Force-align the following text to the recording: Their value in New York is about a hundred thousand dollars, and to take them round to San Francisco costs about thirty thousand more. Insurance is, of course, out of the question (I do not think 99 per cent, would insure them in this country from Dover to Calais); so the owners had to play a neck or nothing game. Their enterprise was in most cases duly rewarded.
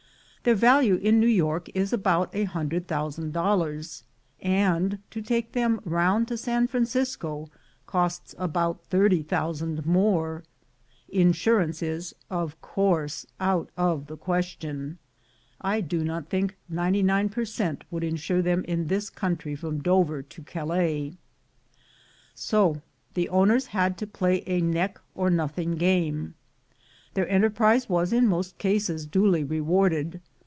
Their 0.43 0.55
value 0.55 0.95
in 0.95 1.19
New 1.19 1.27
York 1.27 1.69
is 1.75 1.93
about 1.93 2.31
a 2.33 2.45
hundred 2.45 2.87
thousand 2.87 3.31
dollars, 3.31 4.03
and 4.39 4.97
to 5.11 5.21
take 5.21 5.51
them 5.51 5.79
round 5.85 6.27
to 6.29 6.35
San 6.35 6.65
Francisco 6.65 7.47
costs 7.85 8.33
about 8.39 8.83
thirty 8.87 9.21
thousand 9.21 9.85
more. 9.85 10.43
Insurance 11.09 11.83
is, 11.83 12.15
of 12.31 12.59
course, 12.59 13.27
out 13.39 13.69
of 13.77 14.07
the 14.07 14.17
question 14.17 14.97
(I 15.61 15.79
do 15.79 16.03
not 16.03 16.27
think 16.29 16.57
99 16.69 17.29
per 17.29 17.45
cent, 17.45 17.83
would 17.91 18.03
insure 18.03 18.41
them 18.41 18.63
in 18.65 18.87
this 18.87 19.11
country 19.11 19.53
from 19.55 19.77
Dover 19.79 20.23
to 20.23 20.41
Calais); 20.41 21.13
so 22.33 22.81
the 23.13 23.29
owners 23.29 23.67
had 23.67 23.95
to 23.99 24.07
play 24.07 24.41
a 24.47 24.59
neck 24.59 24.99
or 25.13 25.29
nothing 25.29 25.75
game. 25.75 26.33
Their 27.13 27.29
enterprise 27.29 27.87
was 27.87 28.11
in 28.11 28.25
most 28.25 28.57
cases 28.57 29.05
duly 29.05 29.43
rewarded. 29.43 30.19